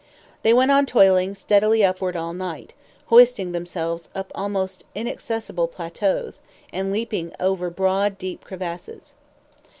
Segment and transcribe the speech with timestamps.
[0.41, 2.73] They went on toiling steadily upward all night,
[3.13, 6.31] hoisting themselves up to almost inaccessible plateaux,
[6.73, 9.13] and leaping over broad, deep crevasses.